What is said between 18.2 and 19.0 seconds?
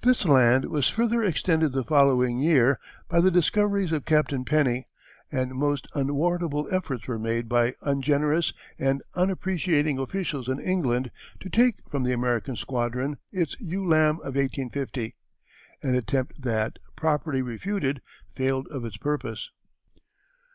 failed of its